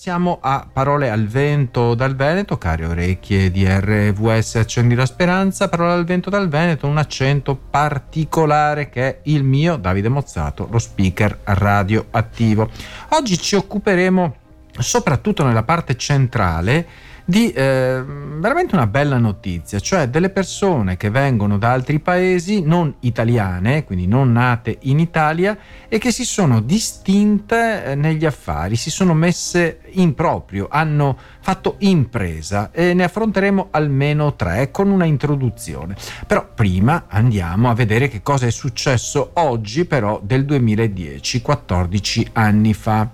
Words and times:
Siamo 0.00 0.38
a 0.40 0.66
Parole 0.72 1.10
al 1.10 1.26
vento 1.26 1.94
dal 1.94 2.16
Veneto, 2.16 2.56
care 2.56 2.86
orecchie 2.86 3.50
di 3.50 3.66
RVS 3.68 4.54
Accendi 4.54 4.94
la 4.94 5.04
Speranza, 5.04 5.68
Parole 5.68 5.92
al 5.92 6.06
vento 6.06 6.30
dal 6.30 6.48
Veneto, 6.48 6.86
un 6.86 6.96
accento 6.96 7.54
particolare 7.54 8.88
che 8.88 9.02
è 9.06 9.18
il 9.24 9.44
mio, 9.44 9.76
Davide 9.76 10.08
Mozzato, 10.08 10.66
lo 10.70 10.78
speaker 10.78 11.40
radioattivo. 11.44 12.70
Oggi 13.10 13.36
ci 13.36 13.56
occuperemo 13.56 14.36
soprattutto 14.78 15.44
nella 15.44 15.64
parte 15.64 15.94
centrale 15.98 16.86
di 17.30 17.52
eh, 17.52 18.02
veramente 18.04 18.74
una 18.74 18.86
bella 18.86 19.18
notizia, 19.18 19.78
cioè 19.78 20.08
delle 20.08 20.30
persone 20.30 20.96
che 20.96 21.10
vengono 21.10 21.58
da 21.58 21.72
altri 21.72 22.00
paesi, 22.00 22.62
non 22.62 22.92
italiane, 23.00 23.84
quindi 23.84 24.06
non 24.06 24.32
nate 24.32 24.78
in 24.82 24.98
Italia, 24.98 25.56
e 25.88 25.98
che 25.98 26.10
si 26.10 26.24
sono 26.24 26.60
distinte 26.60 27.84
eh, 27.84 27.94
negli 27.94 28.26
affari, 28.26 28.74
si 28.74 28.90
sono 28.90 29.14
messe 29.14 29.79
in 29.94 30.14
proprio, 30.14 30.68
hanno 30.70 31.16
fatto 31.40 31.76
impresa 31.78 32.70
e 32.72 32.94
ne 32.94 33.04
affronteremo 33.04 33.68
almeno 33.70 34.34
tre 34.34 34.70
con 34.70 34.90
una 34.90 35.04
introduzione. 35.04 35.96
Però 36.26 36.46
prima 36.54 37.04
andiamo 37.08 37.70
a 37.70 37.74
vedere 37.74 38.08
che 38.08 38.22
cosa 38.22 38.46
è 38.46 38.50
successo 38.50 39.30
oggi 39.34 39.84
però 39.84 40.20
del 40.22 40.44
2010, 40.44 41.42
14 41.42 42.28
anni 42.32 42.74
fa, 42.74 43.10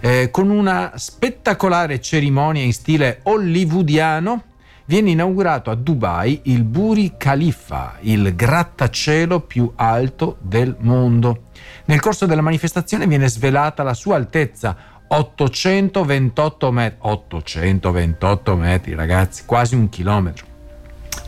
eh, 0.00 0.30
con 0.30 0.50
una 0.50 0.92
spettacolare 0.96 2.00
cerimonia 2.00 2.62
in 2.62 2.72
stile 2.72 3.20
hollywoodiano 3.22 4.42
viene 4.88 5.10
inaugurato 5.10 5.70
a 5.70 5.74
Dubai 5.74 6.40
il 6.44 6.64
Buri 6.64 7.14
Khalifa, 7.18 7.98
il 8.00 8.34
grattacielo 8.34 9.40
più 9.40 9.70
alto 9.76 10.38
del 10.40 10.76
mondo. 10.80 11.42
Nel 11.84 12.00
corso 12.00 12.24
della 12.24 12.40
manifestazione 12.40 13.06
viene 13.06 13.28
svelata 13.28 13.82
la 13.82 13.92
sua 13.92 14.16
altezza 14.16 14.76
828 15.08 16.70
metri, 16.70 16.98
828 17.00 18.56
metri 18.56 18.94
ragazzi, 18.94 19.44
quasi 19.46 19.74
un 19.74 19.88
chilometro. 19.88 20.46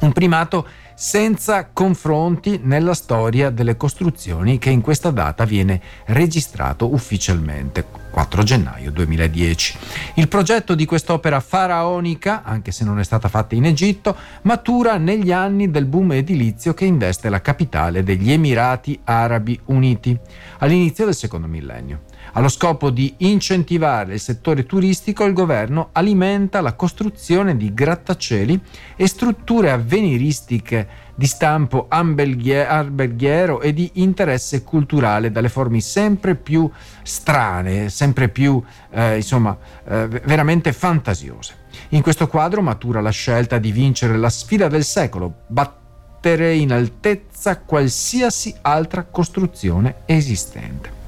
Un 0.01 0.13
primato 0.13 0.67
senza 0.95 1.71
confronti 1.73 2.61
nella 2.63 2.93
storia 2.93 3.49
delle 3.49 3.79
costruzioni 3.79 4.59
che 4.59 4.69
in 4.69 4.83
questa 4.83 5.11
data 5.11 5.47
viene 5.47 5.81
registrato 6.05 6.93
ufficialmente, 6.93 7.87
4 8.11 8.43
gennaio 8.43 8.91
2010. 8.91 9.79
Il 10.17 10.29
progetto 10.29 10.75
di 10.75 10.85
quest'opera 10.85 11.41
faraonica, 11.41 12.43
anche 12.43 12.71
se 12.71 12.85
non 12.85 12.99
è 12.99 13.05
stata 13.05 13.29
fatta 13.29 13.55
in 13.55 13.65
Egitto, 13.65 14.15
matura 14.43 14.99
negli 14.99 15.33
anni 15.33 15.71
del 15.71 15.87
boom 15.87 16.13
edilizio 16.13 16.75
che 16.75 16.85
investe 16.85 17.31
la 17.31 17.41
capitale 17.41 18.03
degli 18.03 18.31
Emirati 18.31 19.01
Arabi 19.05 19.59
Uniti, 19.67 20.15
all'inizio 20.59 21.07
del 21.07 21.15
secondo 21.15 21.47
millennio. 21.47 22.09
Allo 22.33 22.49
scopo 22.49 22.91
di 22.91 23.13
incentivare 23.19 24.15
il 24.15 24.21
settore 24.21 24.65
turistico, 24.65 25.25
il 25.25 25.33
governo 25.33 25.89
alimenta 25.93 26.61
la 26.61 26.75
costruzione 26.75 27.57
di 27.57 27.75
grattacieli 27.75 28.61
e 28.95 29.07
strutture 29.09 29.73
avveniristiche 29.73 31.09
di 31.17 31.27
stampo 31.27 31.87
alberghiero 31.89 33.61
e 33.61 33.73
di 33.73 33.91
interesse 33.95 34.63
culturale 34.63 35.33
dalle 35.33 35.49
forme 35.49 35.81
sempre 35.81 36.37
più 36.37 36.71
strane, 37.03 37.89
sempre 37.89 38.29
più, 38.29 38.63
eh, 38.91 39.17
insomma, 39.17 39.59
eh, 39.85 40.07
veramente 40.07 40.73
fantasiose. 40.73 41.55
In 41.91 42.03
questo 42.03 42.29
quadro 42.29 42.63
matura 42.63 43.01
la 43.01 43.11
scelta 43.11 43.59
di 43.59 43.73
vincere 43.73 44.17
la 44.17 44.31
sfida 44.31 44.69
del 44.69 44.85
secolo, 44.85 45.43
battere 45.49 46.55
in 46.55 46.73
altezza 46.73 47.59
qualsiasi 47.59 48.55
altra 48.63 49.03
costruzione 49.03 49.97
esistente. 50.07 51.00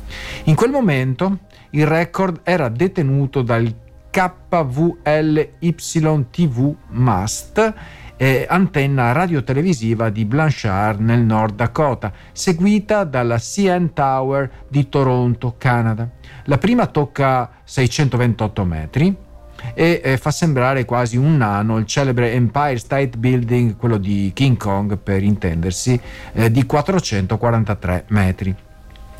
In 0.44 0.54
quel 0.54 0.70
momento 0.70 1.38
il 1.70 1.86
record 1.86 2.40
era 2.42 2.68
detenuto 2.68 3.42
dal 3.42 3.72
KVLYTV 4.10 4.94
Mast, 6.88 7.74
eh, 8.16 8.46
antenna 8.48 9.12
radiotelevisiva 9.12 10.10
di 10.10 10.24
Blanchard 10.24 11.00
nel 11.00 11.20
Nord 11.20 11.56
Dakota, 11.56 12.12
seguita 12.32 13.04
dalla 13.04 13.38
CN 13.38 13.92
Tower 13.94 14.66
di 14.68 14.88
Toronto, 14.88 15.54
Canada. 15.56 16.08
La 16.44 16.58
prima 16.58 16.86
tocca 16.86 17.50
628 17.64 18.64
metri 18.64 19.16
e 19.74 20.00
eh, 20.04 20.16
fa 20.18 20.30
sembrare 20.30 20.84
quasi 20.84 21.16
un 21.16 21.36
nano 21.36 21.78
il 21.78 21.86
celebre 21.86 22.32
Empire 22.32 22.78
State 22.78 23.16
Building, 23.16 23.76
quello 23.76 23.96
di 23.96 24.30
King 24.34 24.56
Kong 24.56 24.98
per 24.98 25.22
intendersi, 25.22 25.98
eh, 26.32 26.50
di 26.50 26.64
443 26.66 28.04
metri. 28.08 28.54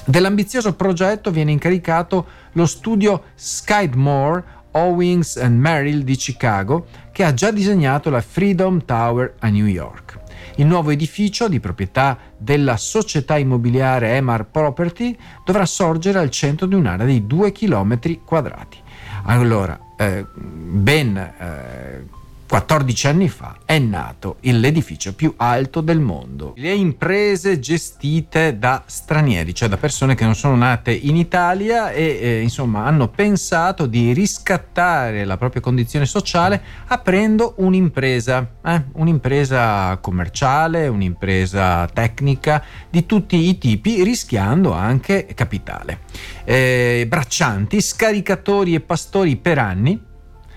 Dell'ambizioso 0.05 0.75
progetto 0.75 1.31
viene 1.31 1.53
incaricato 1.53 2.27
lo 2.53 2.67
studio 2.67 3.25
Skidmore 3.35 4.61
Owings 4.73 5.37
and 5.37 5.59
Merrill 5.59 6.03
di 6.03 6.17
Chicago, 6.17 6.87
che 7.13 7.25
ha 7.25 7.35
già 7.35 7.51
disegnato 7.51 8.11
la 8.11 8.21
Freedom 8.21 8.85
Tower 8.85 9.35
a 9.39 9.49
New 9.49 9.67
York. 9.67 10.19
Il 10.57 10.67
nuovo 10.67 10.91
edificio, 10.91 11.49
di 11.49 11.61
proprietà 11.61 12.19
della 12.37 12.77
società 12.77 13.39
immobiliare 13.39 14.17
Emar 14.17 14.47
Property, 14.47 15.17
dovrà 15.45 15.65
sorgere 15.67 16.19
al 16.19 16.31
centro 16.31 16.67
di 16.67 16.75
un'area 16.75 17.07
di 17.07 17.27
2 17.27 17.53
km 17.53 18.25
quadrati. 18.25 18.79
Allora, 19.25 19.79
eh, 19.97 20.27
ben 20.35 21.17
eh, 21.17 22.05
14 22.53 23.07
anni 23.07 23.31
fa 23.31 23.57
è 23.65 23.79
nato 23.79 24.37
l'edificio 24.41 25.15
più 25.15 25.33
alto 25.39 25.81
del 25.81 26.01
mondo. 26.01 26.53
Le 26.59 26.75
imprese 26.75 27.59
gestite 27.59 28.59
da 28.59 28.83
stranieri, 28.85 29.55
cioè 29.55 29.71
da 29.71 29.79
persone 29.79 30.15
che 30.15 30.25
non 30.25 30.35
sono 30.35 30.55
nate 30.55 30.93
in 30.93 31.17
Italia 31.17 31.93
e 31.93 32.19
eh, 32.21 32.41
insomma 32.43 32.85
hanno 32.85 33.09
pensato 33.09 33.87
di 33.87 34.13
riscattare 34.13 35.25
la 35.25 35.39
propria 35.39 35.63
condizione 35.63 36.05
sociale 36.05 36.63
aprendo 36.89 37.55
un'impresa, 37.57 38.47
eh? 38.63 38.83
un'impresa 38.97 39.97
commerciale, 40.03 40.89
un'impresa 40.89 41.89
tecnica 41.91 42.63
di 42.91 43.07
tutti 43.07 43.49
i 43.49 43.57
tipi, 43.57 44.03
rischiando 44.03 44.73
anche 44.73 45.27
capitale. 45.35 46.01
Eh, 46.45 47.07
braccianti, 47.09 47.81
scaricatori 47.81 48.75
e 48.75 48.81
pastori 48.81 49.37
per 49.37 49.57
anni 49.57 50.11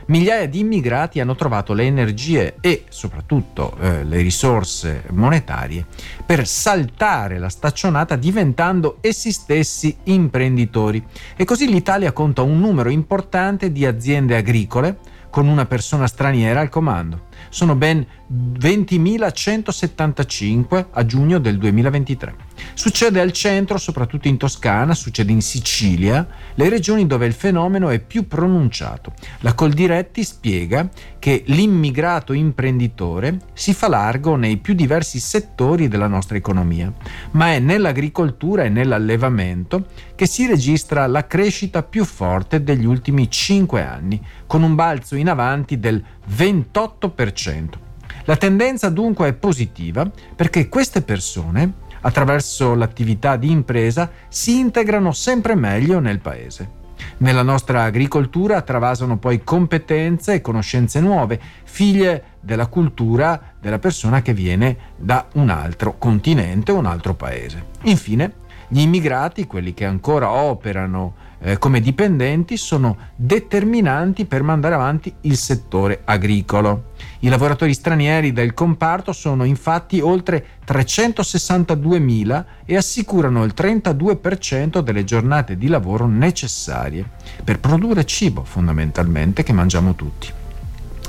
migliaia 0.08 0.48
di 0.48 0.60
immigrati 0.60 1.20
hanno 1.20 1.36
trovato 1.36 1.74
le 1.74 1.84
energie 1.84 2.56
e 2.62 2.86
soprattutto 2.90 3.76
eh, 3.80 4.04
le 4.04 4.18
risorse 4.18 5.04
monetarie 5.12 5.86
per 6.26 6.48
saltare 6.48 7.40
la 7.40 7.50
staccionata 7.50 8.16
diventando 8.16 8.98
essi 9.02 9.32
stessi 9.32 9.96
imprenditori. 10.04 11.04
E 11.36 11.44
così 11.46 11.68
l'Italia 11.68 12.12
conta 12.12 12.42
un 12.42 12.60
numero 12.60 12.90
importante 12.90 13.72
di 13.72 13.86
aziende 13.86 14.36
agricole 14.36 14.98
con 15.30 15.48
una 15.48 15.66
persona 15.66 16.08
straniera 16.08 16.62
al 16.62 16.70
comando 16.70 17.34
sono 17.50 17.76
ben 17.76 18.06
20.175 18.32 20.86
a 20.92 21.06
giugno 21.06 21.40
del 21.40 21.58
2023. 21.58 22.36
Succede 22.74 23.22
al 23.22 23.32
centro, 23.32 23.78
soprattutto 23.78 24.28
in 24.28 24.38
Toscana, 24.38 24.96
succede 24.96 25.32
in 25.32 25.42
Sicilia, 25.42 26.28
le 26.56 26.70
regioni 26.70 27.06
dove 27.06 27.26
il 27.26 27.34
fenomeno 27.34 27.90
è 27.90 28.00
più 28.00 28.28
pronunciato. 28.28 29.14
La 29.42 29.54
Coldiretti 29.54 30.24
spiega 30.24 30.90
che 31.20 31.44
l'immigrato 31.48 32.34
imprenditore 32.34 33.40
si 33.54 33.74
fa 33.74 33.88
largo 33.88 34.36
nei 34.36 34.58
più 34.58 34.74
diversi 34.74 35.20
settori 35.20 35.88
della 35.88 36.08
nostra 36.08 36.38
economia, 36.38 36.92
ma 37.32 37.54
è 37.54 37.60
nell'agricoltura 37.60 38.64
e 38.64 38.70
nell'allevamento 38.70 39.86
che 40.16 40.26
si 40.26 40.48
registra 40.48 41.06
la 41.08 41.28
crescita 41.28 41.84
più 41.84 42.06
forte 42.06 42.64
degli 42.64 42.86
ultimi 42.86 43.30
5 43.30 43.84
anni, 43.84 44.22
con 44.48 44.64
un 44.64 44.74
balzo 44.74 45.16
in 45.16 45.30
avanti 45.30 45.80
del 45.80 46.04
28%. 46.36 47.70
La 48.26 48.38
tendenza 48.38 48.90
dunque 48.90 49.28
è 49.28 49.34
positiva 49.34 50.10
perché 50.36 50.68
queste 50.70 51.02
persone, 51.02 51.74
attraverso 52.02 52.74
l'attività 52.74 53.36
di 53.36 53.52
impresa, 53.52 54.10
si 54.30 54.58
integrano 54.58 55.12
sempre 55.12 55.54
meglio 55.54 56.00
nel 56.00 56.20
paese. 56.20 56.84
Nella 57.18 57.44
nostra 57.44 57.84
agricoltura 57.84 58.62
travasano 58.62 59.18
poi 59.18 59.44
competenze 59.44 60.34
e 60.34 60.42
conoscenze 60.42 61.00
nuove, 61.02 61.40
figlie 61.64 62.24
della 62.40 62.68
cultura 62.68 63.54
della 63.60 63.80
persona 63.80 64.22
che 64.22 64.34
viene 64.34 64.78
da 64.96 65.28
un 65.34 65.50
altro 65.50 65.98
continente 65.98 66.72
un 66.72 66.86
altro 66.86 67.14
paese. 67.14 67.66
Infine, 67.84 68.44
gli 68.68 68.80
immigrati, 68.80 69.46
quelli 69.46 69.74
che 69.74 69.86
ancora 69.86 70.32
operano 70.32 71.14
eh, 71.40 71.58
come 71.58 71.80
dipendenti 71.80 72.58
sono 72.58 72.98
determinanti 73.16 74.26
per 74.26 74.42
mandare 74.42 74.76
avanti 74.76 75.14
il 75.22 75.38
settore 75.38 76.02
agricolo. 76.04 76.94
I 77.20 77.30
lavoratori 77.30 77.74
stranieri 77.74 78.32
del 78.34 78.54
comparto 78.54 79.14
sono 79.14 79.44
infatti 79.44 80.00
oltre 80.00 80.46
362.000 80.66 82.46
e 82.66 82.76
assicurano 82.76 83.44
il 83.44 83.54
32% 83.56 84.80
delle 84.80 85.04
giornate 85.04 85.58
di 85.58 85.68
lavoro 85.68 86.08
necessarie 86.08 87.08
per 87.44 87.60
produrre 87.60 88.06
cibo 88.06 88.44
fondamentalmente 88.44 89.44
che 89.44 89.54
mangiamo 89.54 89.94
tutti. 89.94 90.32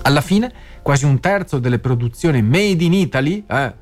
Alla 0.02 0.20
fine 0.20 0.52
quasi 0.82 1.04
un 1.04 1.18
terzo 1.18 1.58
delle 1.58 1.80
produzioni 1.80 2.42
made 2.42 2.84
in 2.84 2.92
Italy, 2.92 3.44
eh, 3.48 3.74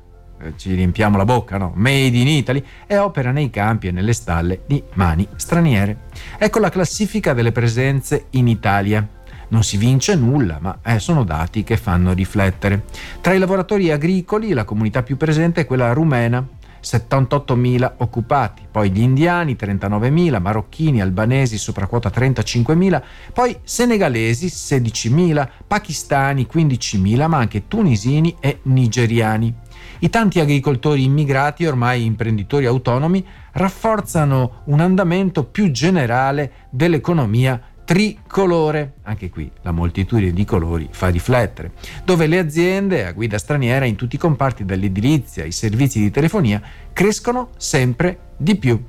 ci 0.57 0.73
riempiamo 0.73 1.17
la 1.17 1.25
bocca, 1.25 1.57
no? 1.57 1.71
Made 1.75 2.17
in 2.17 2.27
Italy, 2.27 2.63
e 2.85 2.97
opera 2.97 3.31
nei 3.31 3.49
campi 3.49 3.87
e 3.87 3.91
nelle 3.91 4.13
stalle 4.13 4.61
di 4.65 4.81
mani 4.93 5.27
straniere. 5.35 6.03
Ecco 6.37 6.59
la 6.59 6.69
classifica 6.69 7.33
delle 7.33 7.51
presenze 7.51 8.27
in 8.31 8.47
Italia. 8.47 9.07
Non 9.47 9.63
si 9.63 9.77
vince 9.77 10.15
nulla, 10.15 10.57
ma 10.59 10.79
eh, 10.83 10.99
sono 10.99 11.23
dati 11.23 11.63
che 11.63 11.77
fanno 11.77 12.13
riflettere. 12.13 12.85
Tra 13.21 13.33
i 13.33 13.37
lavoratori 13.37 13.91
agricoli 13.91 14.53
la 14.53 14.63
comunità 14.63 15.03
più 15.03 15.17
presente 15.17 15.61
è 15.61 15.65
quella 15.65 15.93
rumena, 15.93 16.45
78.000 16.85 17.93
occupati, 17.97 18.61
poi 18.69 18.91
gli 18.91 19.01
indiani 19.01 19.55
39.000, 19.59 20.39
marocchini, 20.39 21.01
albanesi 21.01 21.57
sopra 21.57 21.87
quota 21.87 22.09
35.000, 22.09 23.01
poi 23.33 23.57
senegalesi 23.63 24.47
16.000, 24.47 25.47
pakistani 25.65 26.47
15.000, 26.51 27.27
ma 27.27 27.37
anche 27.37 27.67
tunisini 27.67 28.35
e 28.39 28.59
nigeriani. 28.63 29.63
I 29.99 30.09
tanti 30.09 30.39
agricoltori 30.39 31.03
immigrati, 31.03 31.65
ormai 31.65 32.03
imprenditori 32.03 32.65
autonomi, 32.65 33.25
rafforzano 33.53 34.63
un 34.65 34.81
andamento 34.81 35.45
più 35.45 35.71
generale 35.71 36.51
dell'economia 36.69 37.61
tricolore, 37.85 38.95
anche 39.03 39.29
qui 39.29 39.49
la 39.61 39.71
moltitudine 39.71 40.33
di 40.33 40.43
colori 40.43 40.89
fa 40.91 41.07
riflettere, 41.07 41.71
dove 42.03 42.27
le 42.27 42.39
aziende 42.39 43.05
a 43.05 43.11
guida 43.11 43.37
straniera 43.37 43.85
in 43.85 43.95
tutti 43.95 44.15
i 44.15 44.19
comparti 44.19 44.65
dall'edilizia 44.65 45.43
ai 45.43 45.51
servizi 45.51 45.99
di 45.99 46.11
telefonia 46.11 46.61
crescono 46.91 47.51
sempre 47.57 48.31
di 48.37 48.55
più. 48.57 48.83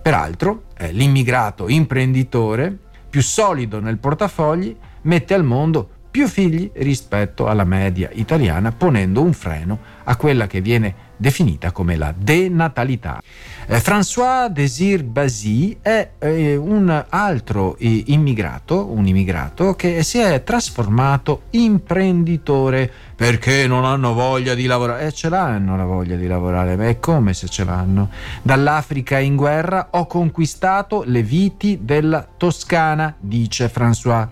Peraltro 0.00 0.64
eh, 0.76 0.92
l'immigrato 0.92 1.68
imprenditore 1.68 2.76
più 3.08 3.22
solido 3.22 3.80
nel 3.80 3.98
portafogli 3.98 4.76
mette 5.02 5.34
al 5.34 5.44
mondo 5.44 5.90
più 6.12 6.28
figli 6.28 6.70
rispetto 6.74 7.46
alla 7.48 7.64
media 7.64 8.10
italiana, 8.12 8.70
ponendo 8.70 9.22
un 9.22 9.32
freno 9.32 9.78
a 10.04 10.14
quella 10.16 10.46
che 10.46 10.60
viene 10.60 11.10
definita 11.16 11.70
come 11.70 11.96
la 11.96 12.12
denatalità. 12.14 13.22
Eh, 13.66 13.78
François 13.78 14.50
Désir 14.50 15.04
Basy 15.04 15.78
è 15.80 16.10
eh, 16.18 16.56
un 16.56 17.04
altro 17.08 17.76
eh, 17.78 18.04
immigrato, 18.08 18.92
un 18.92 19.06
immigrato 19.06 19.74
che 19.74 20.02
si 20.02 20.18
è 20.18 20.42
trasformato 20.42 21.44
imprenditore 21.50 22.90
perché 23.16 23.66
non 23.66 23.86
hanno 23.86 24.12
voglia 24.12 24.54
di 24.54 24.66
lavorare. 24.66 25.06
Eh, 25.06 25.12
ce 25.12 25.30
l'hanno 25.30 25.76
la 25.78 25.84
voglia 25.84 26.16
di 26.16 26.26
lavorare, 26.26 26.76
ma 26.76 26.88
è 26.88 26.98
come 26.98 27.32
se 27.32 27.48
ce 27.48 27.64
l'hanno. 27.64 28.10
Dall'Africa 28.42 29.18
in 29.18 29.36
guerra 29.36 29.88
ho 29.92 30.06
conquistato 30.06 31.04
le 31.06 31.22
viti 31.22 31.78
della 31.80 32.28
Toscana, 32.36 33.14
dice 33.18 33.70
François. 33.72 34.28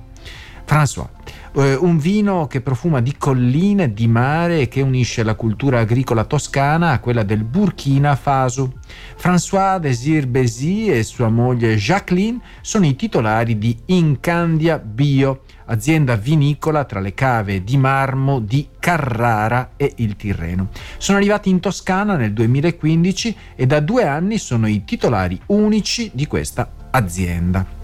François 0.66 1.08
eh, 1.54 1.74
un 1.74 1.98
vino 1.98 2.46
che 2.46 2.60
profuma 2.60 3.00
di 3.00 3.16
colline, 3.16 3.92
di 3.92 4.06
mare 4.06 4.60
e 4.60 4.68
che 4.68 4.80
unisce 4.80 5.22
la 5.22 5.34
cultura 5.34 5.80
agricola 5.80 6.24
toscana 6.24 6.92
a 6.92 7.00
quella 7.00 7.22
del 7.22 7.44
Burkina 7.44 8.14
Faso. 8.16 8.74
François 9.20 9.78
Désir 9.78 10.26
Bézy 10.26 10.88
e 10.88 11.02
sua 11.02 11.28
moglie 11.28 11.76
Jacqueline 11.76 12.40
sono 12.60 12.86
i 12.86 12.96
titolari 12.96 13.58
di 13.58 13.76
Incandia 13.86 14.78
Bio, 14.78 15.42
azienda 15.66 16.16
vinicola 16.16 16.84
tra 16.84 17.00
le 17.00 17.14
cave 17.14 17.62
di 17.64 17.76
marmo 17.76 18.40
di 18.40 18.68
Carrara 18.78 19.72
e 19.76 19.92
il 19.96 20.16
Tirreno. 20.16 20.68
Sono 20.98 21.18
arrivati 21.18 21.48
in 21.48 21.60
Toscana 21.60 22.16
nel 22.16 22.32
2015 22.32 23.36
e 23.56 23.66
da 23.66 23.80
due 23.80 24.04
anni 24.04 24.38
sono 24.38 24.66
i 24.66 24.84
titolari 24.84 25.40
unici 25.46 26.10
di 26.12 26.26
questa 26.26 26.70
azienda. 26.90 27.78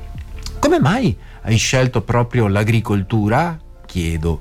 Come 0.58 0.80
mai 0.80 1.16
hai 1.46 1.56
scelto 1.56 2.02
proprio 2.02 2.48
l'agricoltura? 2.48 3.56
Chiedo, 3.86 4.40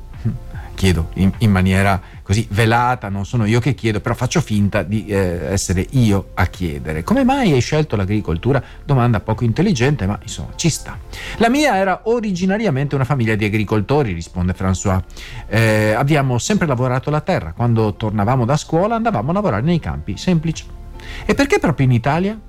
chiedo 0.73 1.09
in, 1.13 1.31
in, 1.37 1.51
maniera 1.51 2.01
così 2.23 2.47
velata, 2.49 3.09
non 3.09 3.27
sono 3.27 3.45
io 3.45 3.59
che 3.59 3.75
chiedo, 3.75 3.99
però 4.01 4.15
faccio 4.15 4.41
finta 4.41 4.81
di 4.81 5.05
eh, 5.05 5.45
essere 5.51 5.85
io 5.91 6.31
a 6.33 6.47
chiedere. 6.47 7.03
Come 7.03 7.23
mai 7.23 7.51
hai 7.51 7.61
scelto 7.61 7.95
l'agricoltura? 7.95 8.61
Domanda 8.83 9.19
poco 9.19 9.43
intelligente, 9.43 10.07
ma 10.07 10.17
insomma 10.19 10.53
ci 10.55 10.69
sta. 10.69 10.97
La 11.37 11.49
mia 11.49 11.77
era 11.77 12.01
originariamente 12.05 12.95
una 12.95 13.05
famiglia 13.05 13.35
di 13.35 13.45
agricoltori, 13.45 14.11
risponde 14.11 14.55
François. 14.57 14.99
Eh, 15.47 15.91
abbiamo 15.91 16.39
sempre 16.39 16.65
lavorato 16.65 17.11
la 17.11 17.21
terra, 17.21 17.53
quando 17.53 17.93
tornavamo 17.93 18.45
da 18.45 18.57
scuola 18.57 18.95
andavamo 18.95 19.29
a 19.29 19.33
lavorare 19.33 19.61
nei 19.61 19.79
campi, 19.79 20.17
semplice. 20.17 20.65
E 21.23 21.35
perché 21.35 21.59
proprio 21.59 21.85
in 21.85 21.91
Italia? 21.91 22.39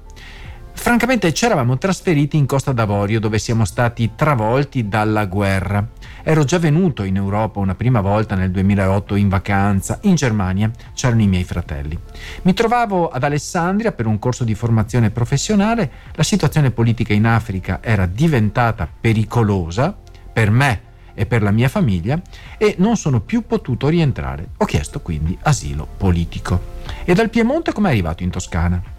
Francamente 0.79 1.33
ci 1.35 1.45
eravamo 1.45 1.79
trasferiti 1.79 2.37
in 2.37 2.47
Costa 2.47 2.71
d'Avorio 2.71 3.19
dove 3.19 3.39
siamo 3.39 3.65
stati 3.65 4.13
travolti 4.15 4.87
dalla 4.87 5.25
guerra. 5.27 5.85
Ero 6.23 6.45
già 6.45 6.59
venuto 6.59 7.03
in 7.03 7.17
Europa 7.17 7.59
una 7.59 7.75
prima 7.75 8.01
volta 8.01 8.37
nel 8.37 8.53
2008 8.53 9.17
in 9.17 9.29
vacanza, 9.29 9.99
in 10.03 10.15
Germania 10.15 10.71
c'erano 10.95 11.23
i 11.23 11.27
miei 11.27 11.43
fratelli. 11.43 11.99
Mi 12.43 12.55
trovavo 12.55 13.09
ad 13.09 13.25
Alessandria 13.25 13.91
per 13.91 14.07
un 14.07 14.21
corso 14.21 14.45
di 14.45 14.55
formazione 14.55 15.11
professionale, 15.11 15.91
la 16.13 16.23
situazione 16.23 16.71
politica 16.71 17.13
in 17.13 17.27
Africa 17.27 17.81
era 17.83 18.07
diventata 18.07 18.89
pericolosa 19.01 19.97
per 20.33 20.51
me 20.51 20.83
e 21.15 21.27
per 21.27 21.43
la 21.43 21.51
mia 21.51 21.69
famiglia 21.69 22.21
e 22.59 22.77
non 22.79 22.97
sono 22.97 23.21
più 23.21 23.45
potuto 23.45 23.89
rientrare. 23.89 24.51
Ho 24.59 24.67
chiesto 24.67 25.01
quindi 25.01 25.37
asilo 25.43 25.89
politico. 25.97 26.75
E 27.05 27.13
dal 27.15 27.31
Piemonte 27.31 27.73
come 27.73 27.89
è 27.89 27.93
arrivato 27.93 28.23
in 28.23 28.31
Toscana? 28.31 28.96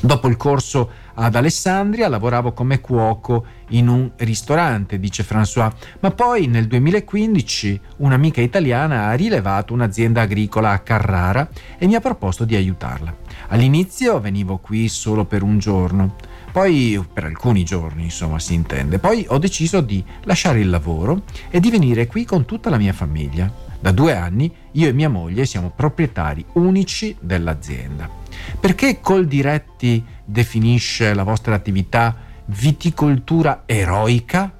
Dopo 0.00 0.28
il 0.28 0.36
corso 0.36 0.90
ad 1.14 1.34
Alessandria 1.34 2.08
lavoravo 2.08 2.52
come 2.52 2.80
cuoco 2.80 3.44
in 3.70 3.88
un 3.88 4.12
ristorante, 4.18 5.00
dice 5.00 5.24
François, 5.28 5.72
ma 5.98 6.12
poi 6.12 6.46
nel 6.46 6.68
2015 6.68 7.80
un'amica 7.96 8.40
italiana 8.40 9.08
ha 9.08 9.14
rilevato 9.14 9.72
un'azienda 9.72 10.20
agricola 10.20 10.70
a 10.70 10.78
Carrara 10.78 11.48
e 11.76 11.86
mi 11.88 11.96
ha 11.96 12.00
proposto 12.00 12.44
di 12.44 12.54
aiutarla. 12.54 13.12
All'inizio 13.48 14.20
venivo 14.20 14.58
qui 14.58 14.88
solo 14.88 15.24
per 15.24 15.42
un 15.42 15.58
giorno, 15.58 16.14
poi 16.52 17.04
per 17.12 17.24
alcuni 17.24 17.64
giorni, 17.64 18.04
insomma, 18.04 18.38
si 18.38 18.54
intende. 18.54 19.00
Poi 19.00 19.26
ho 19.28 19.38
deciso 19.38 19.80
di 19.80 20.02
lasciare 20.22 20.60
il 20.60 20.70
lavoro 20.70 21.22
e 21.50 21.58
di 21.58 21.70
venire 21.70 22.06
qui 22.06 22.24
con 22.24 22.44
tutta 22.44 22.70
la 22.70 22.78
mia 22.78 22.92
famiglia. 22.92 23.52
Da 23.80 23.90
due 23.90 24.14
anni 24.14 24.52
io 24.72 24.88
e 24.88 24.92
mia 24.92 25.08
moglie 25.08 25.44
siamo 25.44 25.72
proprietari 25.74 26.44
unici 26.52 27.16
dell'azienda. 27.18 28.17
Perché 28.58 29.00
Coldiretti 29.00 30.04
definisce 30.24 31.14
la 31.14 31.22
vostra 31.22 31.54
attività 31.54 32.14
viticoltura 32.46 33.62
eroica? 33.66 34.52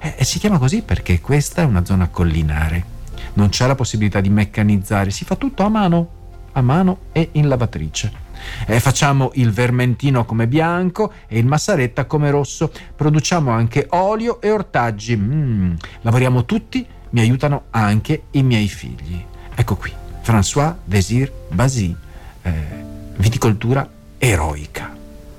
Eh, 0.00 0.24
si 0.24 0.38
chiama 0.38 0.58
così 0.58 0.82
perché 0.82 1.20
questa 1.20 1.62
è 1.62 1.64
una 1.64 1.84
zona 1.84 2.08
collinare. 2.08 2.96
Non 3.34 3.48
c'è 3.48 3.66
la 3.66 3.74
possibilità 3.74 4.20
di 4.20 4.30
meccanizzare, 4.30 5.10
si 5.10 5.24
fa 5.24 5.36
tutto 5.36 5.64
a 5.64 5.68
mano, 5.68 6.08
a 6.52 6.62
mano 6.62 6.98
e 7.12 7.30
in 7.32 7.48
lavatrice. 7.48 8.26
Eh, 8.66 8.78
facciamo 8.80 9.30
il 9.34 9.50
vermentino 9.50 10.24
come 10.24 10.46
bianco 10.46 11.12
e 11.26 11.38
il 11.38 11.46
massaretta 11.46 12.04
come 12.04 12.30
rosso. 12.30 12.70
Produciamo 12.94 13.50
anche 13.50 13.86
olio 13.90 14.40
e 14.40 14.50
ortaggi. 14.50 15.16
Mm, 15.16 15.74
lavoriamo 16.02 16.44
tutti, 16.44 16.86
mi 17.10 17.20
aiutano 17.20 17.64
anche 17.70 18.24
i 18.32 18.42
miei 18.42 18.68
figli. 18.68 19.22
Ecco 19.54 19.76
qui, 19.76 19.92
François 20.22 20.74
Désir 20.84 21.32
Basy. 21.50 21.94
Eh, 22.42 22.96
viticoltura 23.18 23.88
eroica, 24.18 24.94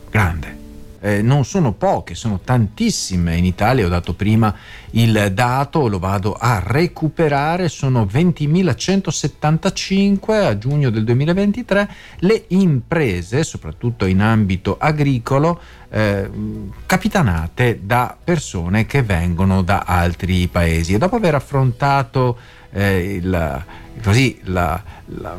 grande. 0.09 0.57
Eh, 1.01 1.21
non 1.21 1.45
sono 1.45 1.71
poche, 1.71 2.13
sono 2.13 2.41
tantissime 2.43 3.37
in 3.37 3.45
Italia, 3.45 3.85
ho 3.85 3.89
dato 3.89 4.15
prima 4.15 4.53
il 4.91 5.31
dato, 5.33 5.87
lo 5.87 5.97
vado 5.97 6.33
a 6.33 6.61
recuperare, 6.61 7.69
sono 7.69 8.03
20.175 8.03 10.45
a 10.45 10.57
giugno 10.57 10.89
del 10.89 11.05
2023 11.05 11.89
le 12.19 12.43
imprese, 12.47 13.45
soprattutto 13.45 14.03
in 14.05 14.19
ambito 14.19 14.75
agricolo, 14.77 15.61
eh, 15.89 16.29
capitanate 16.85 17.79
da 17.81 18.17
persone 18.21 18.85
che 18.85 19.01
vengono 19.01 19.61
da 19.61 19.83
altri 19.85 20.47
paesi 20.47 20.95
e 20.95 20.97
dopo 20.97 21.15
aver 21.15 21.35
affrontato 21.35 22.37
eh, 22.71 23.15
il, 23.15 23.63
così, 24.03 24.39
la, 24.43 24.81
la, 25.05 25.35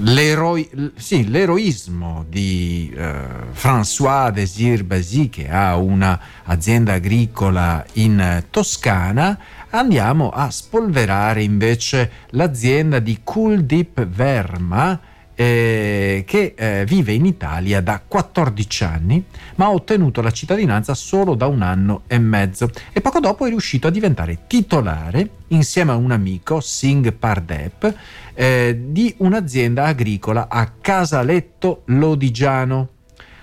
l'eroi, 0.00 0.92
sì, 0.96 1.28
l'eroismo 1.28 2.24
di 2.28 2.92
eh, 2.96 3.22
François 3.52 4.30
Désir 4.30 4.84
Basy 4.84 5.28
che 5.28 5.48
ha 5.48 5.76
un'azienda 5.76 6.94
agricola 6.94 7.84
in 7.94 8.44
Toscana. 8.50 9.38
Andiamo 9.70 10.30
a 10.30 10.50
spolverare 10.50 11.42
invece 11.42 12.10
l'azienda 12.30 13.00
di 13.00 13.20
Kuldip 13.24 14.06
Verma 14.06 15.12
eh, 15.34 16.24
che 16.26 16.54
eh, 16.56 16.84
vive 16.86 17.12
in 17.12 17.26
Italia 17.26 17.80
da 17.80 18.00
14 18.06 18.84
anni, 18.84 19.24
ma 19.56 19.66
ha 19.66 19.72
ottenuto 19.72 20.20
la 20.20 20.30
cittadinanza 20.30 20.94
solo 20.94 21.34
da 21.34 21.46
un 21.46 21.62
anno 21.62 22.02
e 22.06 22.18
mezzo 22.18 22.70
e 22.92 23.00
poco 23.00 23.20
dopo 23.20 23.46
è 23.46 23.48
riuscito 23.48 23.86
a 23.86 23.90
diventare 23.90 24.40
titolare 24.46 25.28
insieme 25.48 25.92
a 25.92 25.96
un 25.96 26.10
amico, 26.10 26.60
Singh 26.60 27.12
Pardep, 27.12 27.94
eh, 28.34 28.78
di 28.88 29.14
un'azienda 29.18 29.84
agricola 29.84 30.48
a 30.48 30.70
Casaletto 30.80 31.82
Lodigiano. 31.86 32.88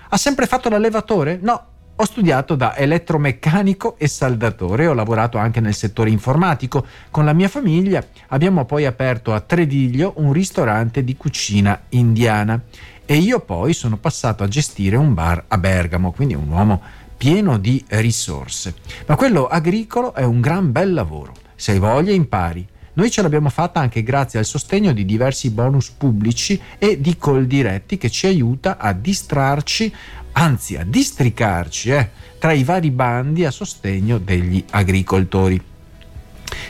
Ha 0.08 0.16
sempre 0.16 0.46
fatto 0.46 0.68
l'allevatore? 0.68 1.38
No, 1.40 1.71
ho 2.02 2.04
studiato 2.04 2.56
da 2.56 2.76
elettromeccanico 2.76 3.94
e 3.96 4.08
saldatore, 4.08 4.88
ho 4.88 4.92
lavorato 4.92 5.38
anche 5.38 5.60
nel 5.60 5.72
settore 5.72 6.10
informatico. 6.10 6.84
Con 7.12 7.24
la 7.24 7.32
mia 7.32 7.48
famiglia 7.48 8.04
abbiamo 8.28 8.64
poi 8.64 8.86
aperto 8.86 9.32
a 9.32 9.38
Trediglio 9.38 10.14
un 10.16 10.32
ristorante 10.32 11.04
di 11.04 11.16
cucina 11.16 11.80
indiana 11.90 12.60
e 13.06 13.14
io 13.18 13.38
poi 13.38 13.72
sono 13.72 13.98
passato 13.98 14.42
a 14.42 14.48
gestire 14.48 14.96
un 14.96 15.14
bar 15.14 15.44
a 15.46 15.58
Bergamo, 15.58 16.10
quindi 16.10 16.34
un 16.34 16.48
uomo 16.48 16.82
pieno 17.16 17.56
di 17.56 17.84
risorse. 17.90 18.74
Ma 19.06 19.14
quello 19.14 19.46
agricolo 19.46 20.12
è 20.12 20.24
un 20.24 20.40
gran 20.40 20.72
bel 20.72 20.92
lavoro. 20.92 21.34
Se 21.54 21.70
hai 21.70 21.78
voglia 21.78 22.12
impari. 22.12 22.66
Noi 22.94 23.10
ce 23.10 23.22
l'abbiamo 23.22 23.48
fatta 23.48 23.80
anche 23.80 24.02
grazie 24.02 24.38
al 24.38 24.44
sostegno 24.44 24.92
di 24.92 25.06
diversi 25.06 25.48
bonus 25.48 25.88
pubblici 25.88 26.60
e 26.76 27.00
di 27.00 27.16
call 27.16 27.44
diretti 27.44 27.96
che 27.96 28.10
ci 28.10 28.26
aiuta 28.26 28.76
a 28.76 28.92
distrarci, 28.92 29.90
anzi 30.32 30.76
a 30.76 30.84
districarci 30.84 31.90
eh, 31.90 32.10
tra 32.38 32.52
i 32.52 32.64
vari 32.64 32.90
bandi 32.90 33.44
a 33.44 33.50
sostegno 33.50 34.18
degli 34.18 34.64
agricoltori. 34.70 35.60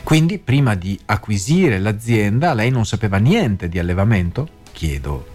Quindi, 0.03 0.37
prima 0.37 0.75
di 0.75 0.99
acquisire 1.05 1.79
l'azienda, 1.79 2.53
lei 2.53 2.69
non 2.69 2.85
sapeva 2.85 3.17
niente 3.17 3.69
di 3.69 3.79
allevamento? 3.79 4.47
Chiedo. 4.71 5.31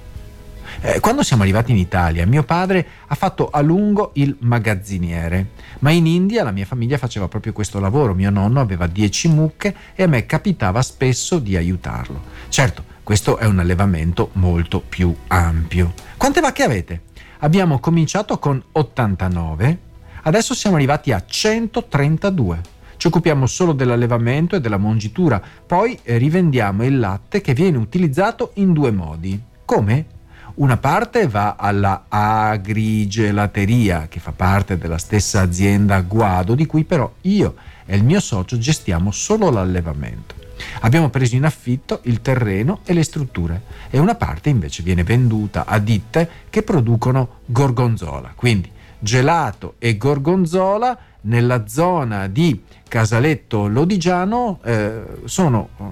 Eh, 0.80 1.00
quando 1.00 1.22
siamo 1.22 1.42
arrivati 1.42 1.72
in 1.72 1.78
Italia, 1.78 2.26
mio 2.26 2.44
padre 2.44 2.86
ha 3.06 3.14
fatto 3.14 3.50
a 3.50 3.60
lungo 3.60 4.10
il 4.14 4.36
magazziniere, 4.40 5.50
ma 5.80 5.90
in 5.90 6.06
India 6.06 6.44
la 6.44 6.50
mia 6.50 6.66
famiglia 6.66 6.98
faceva 6.98 7.28
proprio 7.28 7.52
questo 7.52 7.80
lavoro. 7.80 8.14
Mio 8.14 8.30
nonno 8.30 8.60
aveva 8.60 8.86
10 8.86 9.28
mucche 9.28 9.74
e 9.94 10.02
a 10.02 10.06
me 10.06 10.26
capitava 10.26 10.82
spesso 10.82 11.38
di 11.38 11.56
aiutarlo. 11.56 12.22
Certo, 12.48 12.84
questo 13.02 13.38
è 13.38 13.46
un 13.46 13.58
allevamento 13.58 14.30
molto 14.34 14.80
più 14.80 15.14
ampio. 15.28 15.94
Quante 16.16 16.40
vacche 16.40 16.62
avete? 16.62 17.00
Abbiamo 17.40 17.78
cominciato 17.78 18.38
con 18.38 18.60
89, 18.72 19.78
adesso 20.22 20.54
siamo 20.54 20.74
arrivati 20.74 21.12
a 21.12 21.22
132. 21.24 22.60
Ci 22.96 23.06
occupiamo 23.06 23.46
solo 23.46 23.72
dell'allevamento 23.72 24.56
e 24.56 24.60
della 24.60 24.76
mongitura, 24.76 25.40
poi 25.64 25.96
eh, 26.02 26.16
rivendiamo 26.16 26.84
il 26.84 26.98
latte 26.98 27.40
che 27.40 27.54
viene 27.54 27.76
utilizzato 27.76 28.50
in 28.54 28.72
due 28.72 28.90
modi. 28.90 29.40
Come? 29.64 30.06
Una 30.54 30.78
parte 30.78 31.28
va 31.28 31.54
alla 31.56 32.06
agrigelateria, 32.08 34.08
che 34.08 34.18
fa 34.18 34.32
parte 34.32 34.76
della 34.76 34.98
stessa 34.98 35.40
azienda 35.40 36.00
Guado, 36.00 36.56
di 36.56 36.66
cui 36.66 36.82
però 36.82 37.08
io 37.20 37.54
e 37.86 37.94
il 37.94 38.02
mio 38.02 38.18
socio 38.18 38.58
gestiamo 38.58 39.12
solo 39.12 39.48
l'allevamento. 39.48 40.37
Abbiamo 40.80 41.10
preso 41.10 41.36
in 41.36 41.44
affitto 41.44 42.00
il 42.04 42.20
terreno 42.20 42.80
e 42.84 42.92
le 42.92 43.02
strutture 43.02 43.62
e 43.90 43.98
una 43.98 44.14
parte 44.14 44.48
invece 44.48 44.82
viene 44.82 45.02
venduta 45.02 45.64
a 45.66 45.78
ditte 45.78 46.28
che 46.50 46.62
producono 46.62 47.40
gorgonzola. 47.46 48.32
Quindi 48.34 48.70
gelato 48.98 49.74
e 49.78 49.96
gorgonzola 49.96 50.98
nella 51.22 51.66
zona 51.66 52.26
di 52.26 52.62
Casaletto 52.88 53.66
Lodigiano 53.66 54.60
eh, 54.64 55.02
sono 55.24 55.68
eh, 55.78 55.84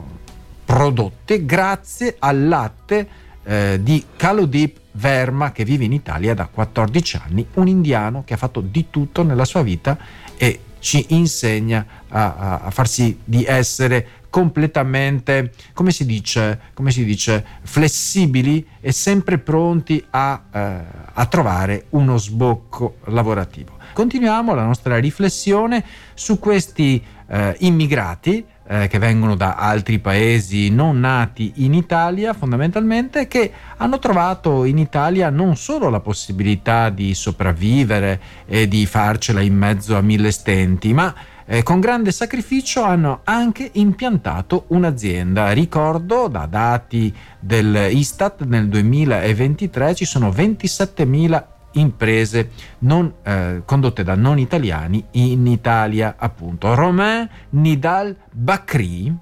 prodotte 0.64 1.44
grazie 1.44 2.16
al 2.18 2.48
latte 2.48 3.08
eh, 3.44 3.80
di 3.82 4.04
Kalodip 4.16 4.78
Verma 4.92 5.52
che 5.52 5.64
vive 5.64 5.84
in 5.84 5.92
Italia 5.92 6.34
da 6.34 6.46
14 6.46 7.20
anni, 7.22 7.46
un 7.54 7.68
indiano 7.68 8.24
che 8.24 8.34
ha 8.34 8.38
fatto 8.38 8.62
di 8.62 8.86
tutto 8.88 9.22
nella 9.22 9.44
sua 9.44 9.62
vita 9.62 9.98
e 10.36 10.60
ci 10.78 11.06
insegna 11.08 11.84
a, 12.08 12.34
a, 12.34 12.60
a 12.60 12.70
farsi 12.70 13.18
di 13.22 13.44
essere 13.44 14.06
completamente, 14.36 15.52
come 15.72 15.92
si 15.92 16.04
dice, 16.04 16.60
come 16.74 16.90
si 16.90 17.06
dice 17.06 17.42
flessibili 17.62 18.66
e 18.82 18.92
sempre 18.92 19.38
pronti 19.38 20.04
a, 20.10 20.42
eh, 20.52 20.80
a 21.14 21.24
trovare 21.24 21.86
uno 21.90 22.18
sbocco 22.18 22.96
lavorativo. 23.04 23.78
Continuiamo 23.94 24.52
la 24.52 24.62
nostra 24.62 24.98
riflessione 24.98 25.82
su 26.12 26.38
questi 26.38 27.02
eh, 27.28 27.56
immigrati 27.60 28.44
eh, 28.68 28.88
che 28.88 28.98
vengono 28.98 29.36
da 29.36 29.54
altri 29.54 30.00
paesi 30.00 30.68
non 30.68 31.00
nati 31.00 31.52
in 31.56 31.72
Italia 31.72 32.34
fondamentalmente 32.34 33.26
che 33.28 33.50
hanno 33.78 33.98
trovato 33.98 34.64
in 34.64 34.76
Italia 34.76 35.30
non 35.30 35.56
solo 35.56 35.88
la 35.88 36.00
possibilità 36.00 36.90
di 36.90 37.14
sopravvivere 37.14 38.20
e 38.44 38.68
di 38.68 38.84
farcela 38.84 39.40
in 39.40 39.56
mezzo 39.56 39.96
a 39.96 40.02
mille 40.02 40.30
stenti 40.30 40.92
ma 40.92 41.14
eh, 41.46 41.62
con 41.62 41.80
grande 41.80 42.10
sacrificio 42.10 42.82
hanno 42.82 43.20
anche 43.24 43.70
impiantato 43.74 44.64
un'azienda. 44.68 45.52
Ricordo 45.52 46.28
da 46.28 46.46
dati 46.46 47.14
dell'Istat 47.38 48.42
nel 48.44 48.68
2023 48.68 49.94
ci 49.94 50.04
sono 50.04 50.28
27.000 50.30 51.44
imprese 51.72 52.50
non, 52.80 53.12
eh, 53.22 53.62
condotte 53.64 54.02
da 54.02 54.14
non 54.14 54.38
italiani 54.38 55.04
in 55.12 55.46
Italia 55.46 56.16
appunto. 56.18 56.74
Romain 56.74 57.28
Nidal 57.50 58.16
Bacri 58.30 59.14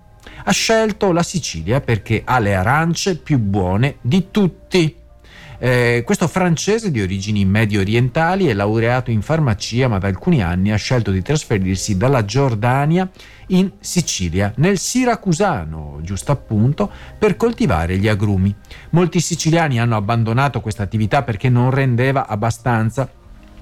ha 0.44 0.50
scelto 0.52 1.12
la 1.12 1.22
Sicilia 1.22 1.80
perché 1.80 2.22
ha 2.24 2.38
le 2.38 2.54
arance 2.54 3.18
più 3.18 3.38
buone 3.38 3.96
di 4.00 4.30
tutti. 4.30 5.02
Eh, 5.64 6.02
questo 6.04 6.28
francese 6.28 6.90
di 6.90 7.00
origini 7.00 7.46
medio 7.46 7.80
orientali 7.80 8.48
è 8.48 8.52
laureato 8.52 9.10
in 9.10 9.22
farmacia 9.22 9.88
ma 9.88 9.96
da 9.96 10.08
alcuni 10.08 10.42
anni 10.42 10.70
ha 10.72 10.76
scelto 10.76 11.10
di 11.10 11.22
trasferirsi 11.22 11.96
dalla 11.96 12.26
Giordania 12.26 13.08
in 13.46 13.70
Sicilia, 13.80 14.52
nel 14.56 14.76
Siracusano, 14.76 16.00
giusto 16.02 16.32
appunto, 16.32 16.90
per 17.18 17.38
coltivare 17.38 17.96
gli 17.96 18.08
agrumi. 18.08 18.54
Molti 18.90 19.20
siciliani 19.20 19.80
hanno 19.80 19.96
abbandonato 19.96 20.60
questa 20.60 20.82
attività 20.82 21.22
perché 21.22 21.48
non 21.48 21.70
rendeva 21.70 22.26
abbastanza 22.26 23.08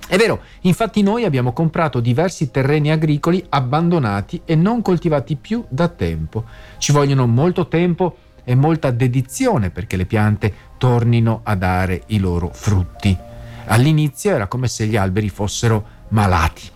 è 0.09 0.17
vero, 0.17 0.41
infatti 0.63 1.01
noi 1.03 1.25
abbiamo 1.25 1.53
comprato 1.53 2.01
diversi 2.01 2.51
terreni 2.51 2.91
agricoli 2.91 3.43
abbandonati 3.49 4.43
e 4.45 4.57
non 4.57 4.83
coltivati 4.83 5.37
più 5.37 5.65
da 5.69 5.89
tempo. 5.89 6.45
Ci 6.79 6.93
vogliono 6.93 7.27
molto 7.27 7.69
tempo 7.69 8.17
e 8.45 8.55
molta 8.55 8.91
dedizione 8.91 9.71
perché 9.71 9.97
le 9.97 10.07
piante 10.07 10.53
tornino 10.79 11.41
a 11.45 11.55
dare 11.55 12.03
i 12.07 12.19
loro 12.19 12.51
frutti. 12.53 13.17
All'inizio 13.67 14.35
era 14.35 14.47
come 14.47 14.69
se 14.69 14.87
gli 14.87 14.97
alberi 14.97 15.29
fossero 15.29 15.85
malati. 16.09 16.71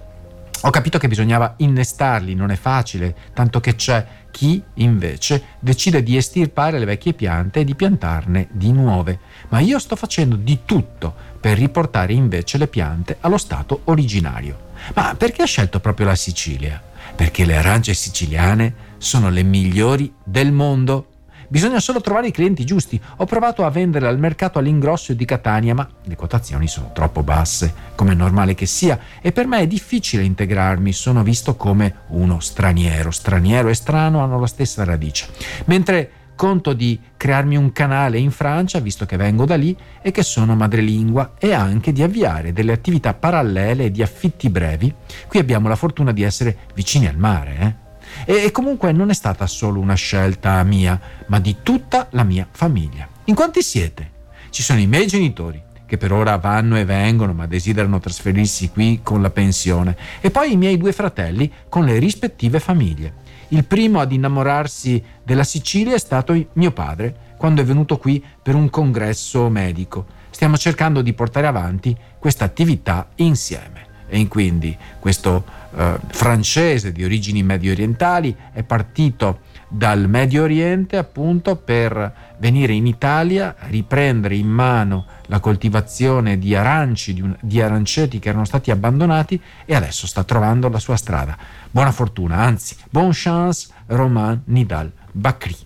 Ho 0.63 0.71
capito 0.71 0.99
che 0.99 1.09
bisognava 1.09 1.55
innestarli, 1.59 2.35
non 2.35 2.51
è 2.51 2.57
facile, 2.57 3.15
tanto 3.35 3.61
che 3.61 3.75
c'è 3.75 4.05
chi 4.31 4.63
invece 4.75 5.43
decide 5.61 6.03
di 6.03 6.17
estirpare 6.17 6.79
le 6.79 6.85
vecchie 6.85 7.13
piante 7.13 7.61
e 7.61 7.65
di 7.65 7.75
piantarne 7.75 8.49
di 8.51 8.73
nuove. 8.73 9.21
Ma 9.49 9.61
io 9.61 9.79
sto 9.79 9.97
facendo 9.97 10.37
di 10.37 10.61
tutto 10.65 11.15
per 11.41 11.57
riportare 11.57 12.15
invece 12.15 12.59
le 12.59 12.69
piante 12.69 13.19
allo 13.21 13.39
stato 13.39 13.83
originario. 13.85 14.65
Ma 14.95 15.15
perché 15.15 15.43
ha 15.43 15.47
scelto 15.47 15.79
proprio 15.81 16.07
la 16.07 16.17
Sicilia? 16.17 16.83
Perché 17.15 17.45
le 17.45 17.57
arance 17.57 17.95
siciliane 17.95 18.75
sono 18.99 19.31
le 19.31 19.43
migliori 19.43 20.13
del 20.25 20.53
mondo. 20.53 21.11
Bisogna 21.49 21.81
solo 21.81 22.01
trovare 22.01 22.29
i 22.29 22.33
clienti 22.33 22.65
giusti. 22.65 23.01
Ho 23.17 23.25
provato 23.25 23.65
a 23.65 23.71
vendere 23.71 24.07
al 24.07 24.19
mercato 24.19 24.59
all'ingrosso 24.59 25.13
di 25.15 25.25
Catania, 25.25 25.75
ma 25.75 25.89
le 26.05 26.17
quotazioni 26.17 26.67
sono 26.67 26.91
troppo 26.93 27.23
basse, 27.23 27.73
come 27.95 28.13
è 28.13 28.15
normale 28.15 28.55
che 28.55 28.67
sia, 28.67 28.99
e 29.21 29.33
per 29.33 29.47
me 29.47 29.61
è 29.61 29.67
difficile 29.67 30.25
integrarmi, 30.25 30.93
sono 30.93 31.23
visto 31.23 31.57
come 31.57 31.95
uno 32.09 32.41
straniero. 32.41 33.11
Straniero 33.11 33.69
e 33.69 33.75
strano 33.75 34.23
hanno 34.23 34.41
la 34.41 34.47
stessa 34.47 34.85
radice. 34.85 35.29
Mentre 35.67 36.11
conto 36.37 36.75
di 36.75 37.01
crearmi 37.17 37.57
un 37.57 37.73
canale 37.73 38.19
in 38.19 38.31
Francia, 38.31 38.79
visto 38.79 39.07
che 39.07 39.17
vengo 39.17 39.47
da 39.47 39.57
lì 39.57 39.75
e 40.03 40.11
che 40.11 40.23
sono 40.23 40.55
madrelingua, 40.55 41.33
e 41.39 41.53
anche 41.53 41.93
di 41.93 42.03
avviare 42.03 42.53
delle 42.53 42.73
attività 42.73 43.15
parallele 43.15 43.91
di 43.91 44.03
affitti 44.03 44.51
brevi. 44.51 44.93
Qui 45.27 45.39
abbiamo 45.39 45.69
la 45.69 45.77
fortuna 45.77 46.13
di 46.13 46.23
essere 46.23 46.59
vicini 46.75 47.07
al 47.07 47.17
mare, 47.17 47.57
eh? 47.59 47.85
E, 48.25 48.45
e 48.45 48.51
comunque 48.51 48.93
non 48.93 49.11
è 49.11 49.15
stata 49.15 49.47
solo 49.47 49.81
una 49.81 49.95
scelta 49.95 50.63
mia, 50.63 51.01
ma 51.27 51.39
di 51.39 51.57
tutta 51.63 52.09
la 52.11 52.25
mia 52.25 52.47
famiglia. 52.51 53.09
In 53.25 53.35
quanti 53.35 53.63
siete? 53.63 54.11
Ci 54.51 54.63
sono 54.63 54.81
i 54.81 54.87
miei 54.87 55.07
genitori, 55.07 55.63
che 55.87 55.97
per 55.97 56.13
ora 56.13 56.37
vanno 56.37 56.77
e 56.77 56.85
vengono 56.85 57.33
ma 57.33 57.47
desiderano 57.47 58.01
trasferirsi 58.01 58.71
qui 58.71 59.01
con 59.03 59.23
la 59.23 59.31
pensione, 59.31 59.97
e 60.21 60.31
poi 60.31 60.53
i 60.53 60.57
miei 60.57 60.77
due 60.77 60.93
fratelli 60.93 61.51
con 61.69 61.85
le 61.85 61.99
rispettive 61.99 62.61
famiglie. 62.61 63.25
Il 63.49 63.65
primo 63.65 64.01
ad 64.01 64.11
innamorarsi 64.11 65.03
della 65.23 65.45
Sicilia 65.45 65.95
è 65.95 65.99
stato 65.99 66.47
mio 66.55 66.73
padre, 66.73 67.35
quando 67.37 67.61
è 67.61 67.65
venuto 67.65 67.99
qui 67.99 68.23
per 68.43 68.55
un 68.55 68.71
congresso 68.71 69.49
medico. 69.49 70.07
Stiamo 70.31 70.57
cercando 70.57 71.01
di 71.01 71.13
portare 71.13 71.47
avanti 71.47 71.97
questa 72.19 72.45
attività 72.45 73.09
insieme. 73.17 73.85
E 74.09 74.27
quindi 74.29 74.77
questo 74.99 75.45
eh, 75.77 75.99
francese 76.09 76.91
di 76.91 77.05
origini 77.05 77.43
medio 77.43 77.73
orientali 77.73 78.35
è 78.53 78.63
partito 78.63 79.41
dal 79.69 80.09
Medio 80.09 80.45
Oriente 80.45 80.97
appunto 80.97 81.57
per 81.57 82.35
venire 82.39 82.73
in 82.73 82.87
Italia, 82.87 83.55
riprendere 83.69 84.37
in 84.37 84.47
mano 84.47 85.07
la 85.27 85.41
coltivazione 85.41 86.39
di 86.39 86.55
aranci, 86.55 87.13
di, 87.13 87.21
un, 87.21 87.37
di, 87.41 87.61
aranceti 87.61 88.19
che 88.19 88.29
erano 88.29 88.45
stati 88.45 88.71
abbandonati 88.71 89.41
e 89.65 89.75
adesso 89.75 90.07
sta 90.07 90.25
trovando 90.25 90.69
la 90.69 90.79
sua 90.79 90.97
strada. 90.97 91.37
Buona 91.71 91.93
fortuna, 91.93 92.37
anzi, 92.37 92.77
bon 92.89 93.11
chance 93.13 93.69
Romain 93.87 94.43
Nidal 94.47 94.91
Bakri. 95.13 95.57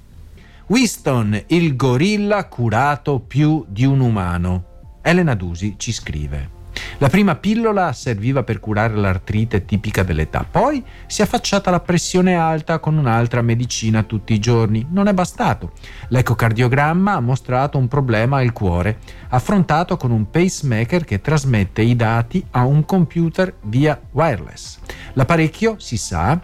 Winston, 0.67 1.40
il 1.49 1.76
gorilla 1.76 2.47
curato 2.47 3.19
più 3.21 3.64
di 3.69 3.85
un 3.85 4.00
umano. 4.00 4.64
Elena 5.02 5.35
Dusi 5.35 5.75
ci 5.76 5.93
scrive. 5.93 6.60
La 6.99 7.09
prima 7.09 7.37
pillola 7.37 7.93
serviva 7.93 8.43
per 8.43 8.61
curare 8.61 8.95
l'artrite 8.95 9.65
tipica 9.65 10.03
dell'età, 10.03 10.47
poi 10.49 10.85
si 11.07 11.21
è 11.21 11.25
affacciata 11.25 11.71
la 11.71 11.81
pressione 11.81 12.35
alta 12.35 12.79
con 12.79 12.97
un'altra 12.97 13.43
medicina 13.43 14.03
tutti 14.03 14.33
i 14.33 14.39
giorni. 14.39 14.87
Non 14.91 15.07
è 15.07 15.15
bastato. 15.15 15.73
L'ecocardiogramma 16.09 17.15
ha 17.15 17.21
mostrato 17.21 17.79
un 17.79 17.89
problema 17.89 18.39
al 18.39 18.53
cuore, 18.53 18.99
affrontato 19.29 19.97
con 19.97 20.11
un 20.11 20.31
pacemaker 20.31 21.05
che 21.05 21.21
trasmette 21.21 21.83
i 21.83 21.97
dati 21.97 22.45
a 22.51 22.65
un 22.65 22.85
computer 22.85 23.55
via 23.63 24.01
wireless. 24.13 24.79
L'apparecchio, 25.15 25.77
si 25.79 25.97
sa, 25.97 26.39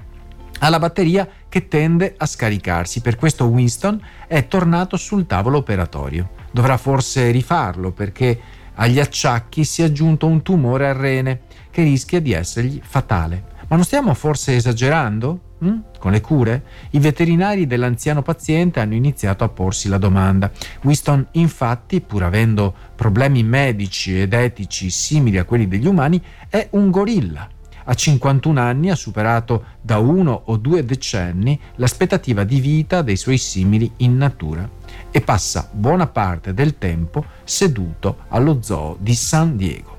ha 0.58 0.68
la 0.68 0.78
batteria 0.78 1.28
che 1.48 1.68
tende 1.68 2.14
a 2.16 2.26
scaricarsi, 2.26 3.00
per 3.00 3.16
questo 3.16 3.46
Winston 3.46 4.00
è 4.26 4.46
tornato 4.48 4.96
sul 4.96 5.26
tavolo 5.26 5.58
operatorio. 5.58 6.30
Dovrà 6.50 6.76
forse 6.76 7.30
rifarlo 7.30 7.92
perché 7.92 8.40
agli 8.76 8.98
acciacchi 8.98 9.64
si 9.64 9.82
è 9.82 9.86
aggiunto 9.86 10.26
un 10.26 10.42
tumore 10.42 10.88
al 10.88 10.94
rene 10.94 11.40
che 11.70 11.82
rischia 11.82 12.20
di 12.20 12.32
essergli 12.32 12.80
fatale. 12.82 13.54
Ma 13.68 13.76
non 13.76 13.84
stiamo 13.84 14.14
forse 14.14 14.54
esagerando? 14.54 15.40
Mm? 15.64 15.78
Con 15.98 16.12
le 16.12 16.20
cure? 16.20 16.62
I 16.90 16.98
veterinari 16.98 17.66
dell'anziano 17.66 18.22
paziente 18.22 18.80
hanno 18.80 18.94
iniziato 18.94 19.44
a 19.44 19.48
porsi 19.48 19.88
la 19.88 19.98
domanda. 19.98 20.50
Winston, 20.82 21.26
infatti, 21.32 22.00
pur 22.00 22.22
avendo 22.22 22.74
problemi 22.94 23.42
medici 23.42 24.20
ed 24.20 24.34
etici 24.34 24.90
simili 24.90 25.38
a 25.38 25.44
quelli 25.44 25.66
degli 25.66 25.86
umani, 25.86 26.22
è 26.48 26.68
un 26.72 26.90
gorilla. 26.90 27.48
A 27.88 27.94
51 27.94 28.60
anni 28.60 28.90
ha 28.90 28.96
superato 28.96 29.64
da 29.80 29.98
uno 29.98 30.42
o 30.46 30.56
due 30.56 30.84
decenni 30.84 31.58
l'aspettativa 31.76 32.42
di 32.42 32.58
vita 32.58 33.02
dei 33.02 33.16
suoi 33.16 33.38
simili 33.38 33.90
in 33.98 34.16
natura 34.16 34.68
e 35.10 35.20
passa 35.20 35.68
buona 35.70 36.08
parte 36.08 36.52
del 36.52 36.78
tempo 36.78 37.24
seduto 37.44 38.24
allo 38.28 38.60
zoo 38.60 38.96
di 38.98 39.14
San 39.14 39.56
Diego. 39.56 39.98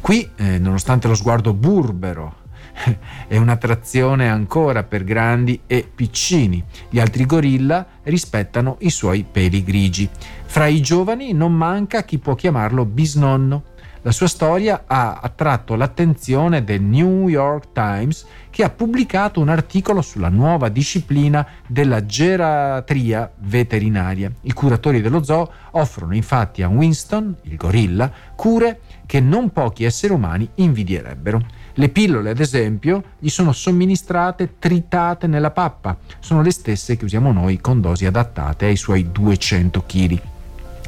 Qui, 0.00 0.30
eh, 0.36 0.58
nonostante 0.58 1.08
lo 1.08 1.16
sguardo 1.16 1.52
burbero, 1.52 2.44
è 3.26 3.36
un'attrazione 3.36 4.28
ancora 4.28 4.84
per 4.84 5.02
grandi 5.02 5.62
e 5.66 5.88
piccini. 5.92 6.62
Gli 6.88 7.00
altri 7.00 7.26
gorilla 7.26 7.86
rispettano 8.04 8.76
i 8.80 8.90
suoi 8.90 9.24
peli 9.30 9.64
grigi. 9.64 10.08
Fra 10.44 10.66
i 10.66 10.80
giovani 10.80 11.32
non 11.32 11.52
manca 11.52 12.04
chi 12.04 12.18
può 12.18 12.34
chiamarlo 12.34 12.84
bisnonno 12.84 13.74
la 14.06 14.12
sua 14.12 14.28
storia 14.28 14.84
ha 14.86 15.18
attratto 15.20 15.74
l'attenzione 15.74 16.62
del 16.62 16.80
New 16.80 17.26
York 17.26 17.72
Times 17.72 18.24
che 18.50 18.62
ha 18.62 18.70
pubblicato 18.70 19.40
un 19.40 19.48
articolo 19.48 20.00
sulla 20.00 20.28
nuova 20.28 20.68
disciplina 20.68 21.44
della 21.66 22.06
geratria 22.06 23.28
veterinaria. 23.38 24.30
I 24.42 24.52
curatori 24.52 25.00
dello 25.00 25.24
zoo 25.24 25.50
offrono 25.72 26.14
infatti 26.14 26.62
a 26.62 26.68
Winston, 26.68 27.34
il 27.42 27.56
gorilla, 27.56 28.08
cure 28.36 28.78
che 29.06 29.18
non 29.18 29.50
pochi 29.50 29.82
esseri 29.82 30.12
umani 30.12 30.48
invidierebbero. 30.54 31.44
Le 31.74 31.88
pillole, 31.88 32.30
ad 32.30 32.38
esempio, 32.38 33.02
gli 33.18 33.28
sono 33.28 33.50
somministrate 33.50 34.60
tritate 34.60 35.26
nella 35.26 35.50
pappa, 35.50 35.96
sono 36.20 36.42
le 36.42 36.52
stesse 36.52 36.96
che 36.96 37.04
usiamo 37.04 37.32
noi 37.32 37.60
con 37.60 37.80
dosi 37.80 38.06
adattate 38.06 38.66
ai 38.66 38.76
suoi 38.76 39.10
200 39.10 39.82
kg. 39.84 40.34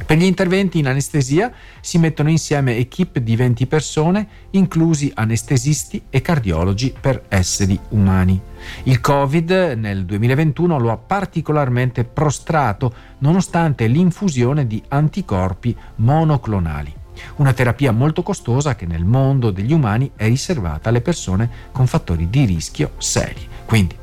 Per 0.04 0.16
gli 0.16 0.24
interventi 0.24 0.78
in 0.78 0.86
anestesia 0.86 1.52
si 1.80 1.98
mettono 1.98 2.30
insieme 2.30 2.76
equip 2.76 3.18
di 3.18 3.36
20 3.36 3.66
persone, 3.66 4.28
inclusi 4.50 5.10
anestesisti 5.14 6.02
e 6.08 6.22
cardiologi 6.22 6.94
per 6.98 7.24
esseri 7.28 7.78
umani. 7.90 8.40
Il 8.84 9.00
Covid 9.00 9.50
nel 9.76 10.04
2021 10.04 10.78
lo 10.78 10.90
ha 10.90 10.96
particolarmente 10.96 12.04
prostrato 12.04 12.92
nonostante 13.18 13.86
l'infusione 13.86 14.66
di 14.66 14.82
anticorpi 14.88 15.76
monoclonali. 15.96 16.94
Una 17.36 17.52
terapia 17.52 17.92
molto 17.92 18.22
costosa 18.22 18.76
che 18.76 18.86
nel 18.86 19.04
mondo 19.04 19.50
degli 19.50 19.72
umani 19.72 20.12
è 20.14 20.26
riservata 20.26 20.88
alle 20.88 21.00
persone 21.00 21.50
con 21.72 21.86
fattori 21.86 22.30
di 22.30 22.44
rischio 22.44 22.92
seri. 22.98 23.46
Quindi 23.64 23.96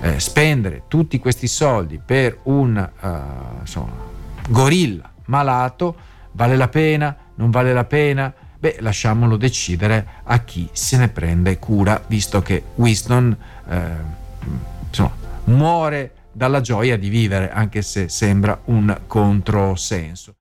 eh, 0.00 0.20
spendere 0.20 0.82
tutti 0.86 1.18
questi 1.18 1.46
soldi 1.46 2.00
per 2.04 2.38
un 2.44 2.90
uh, 3.00 3.60
insomma, 3.60 3.92
gorilla 4.48 5.10
malato, 5.26 5.96
vale 6.32 6.56
la 6.56 6.68
pena, 6.68 7.16
non 7.34 7.50
vale 7.50 7.72
la 7.72 7.84
pena? 7.84 8.32
Beh, 8.58 8.76
lasciamolo 8.80 9.36
decidere 9.36 10.06
a 10.24 10.38
chi 10.40 10.68
se 10.72 10.98
ne 10.98 11.08
prende 11.08 11.58
cura, 11.58 12.02
visto 12.06 12.42
che 12.42 12.62
Winston 12.74 13.36
eh, 13.68 13.90
insomma, 14.86 15.14
muore 15.44 16.14
dalla 16.32 16.60
gioia 16.60 16.98
di 16.98 17.08
vivere, 17.08 17.50
anche 17.50 17.82
se 17.82 18.08
sembra 18.08 18.60
un 18.66 19.00
controsenso. 19.06 20.34